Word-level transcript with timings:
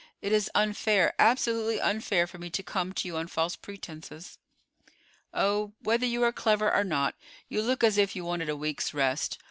It 0.19 0.31
is 0.31 0.49
unfair, 0.55 1.13
absolutely 1.19 1.79
unfair, 1.79 2.25
for 2.25 2.39
me 2.39 2.49
to 2.49 2.63
come 2.63 2.91
to 2.91 3.07
you 3.07 3.17
on 3.17 3.27
false 3.27 3.55
pretenses." 3.55 4.39
"Oh, 5.31 5.73
whether 5.79 6.07
you 6.07 6.23
are 6.23 6.31
clever 6.33 6.73
or 6.73 6.83
not, 6.83 7.13
you 7.49 7.61
look 7.61 7.83
as 7.83 7.99
if 7.99 8.15
you 8.15 8.25
wanted 8.25 8.49
a 8.49 8.55
week's 8.55 8.95
rest. 8.95 9.37